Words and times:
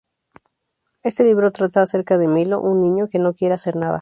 Este 1.03 1.23
libro 1.23 1.51
trata 1.51 1.83
acerca 1.83 2.17
de 2.17 2.27
Milo, 2.27 2.59
un 2.59 2.81
niño 2.81 3.07
que 3.07 3.19
no 3.19 3.35
quiere 3.35 3.53
hacer 3.53 3.75
nada. 3.75 3.99